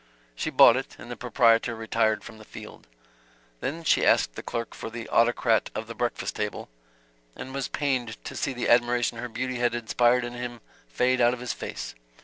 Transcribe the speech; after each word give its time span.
She 0.35 0.49
bought 0.49 0.77
it 0.77 0.95
and 0.97 1.11
the 1.11 1.15
proprietor 1.15 1.75
retired 1.75 2.23
from 2.23 2.39
the 2.39 2.43
field. 2.43 2.87
Then 3.59 3.83
she 3.83 4.03
asked 4.03 4.33
the 4.33 4.41
clerk 4.41 4.73
for 4.73 4.89
the 4.89 5.07
Autocrat 5.09 5.69
of 5.75 5.85
the 5.85 5.93
Breakfast 5.93 6.35
Table 6.37 6.69
and 7.35 7.53
was 7.53 7.67
pained 7.67 8.17
to 8.25 8.35
see 8.35 8.51
the 8.53 8.67
admiration 8.67 9.19
her 9.19 9.29
beauty 9.29 9.57
had 9.57 9.75
inspired 9.75 10.23
in 10.25 10.33
him 10.33 10.61
fade 10.87 11.21
out 11.21 11.35
of 11.35 11.39
his 11.39 11.53
face. 11.53 11.93